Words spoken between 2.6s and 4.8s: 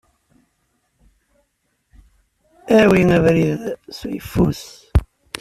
Awi abrid s uyeffus.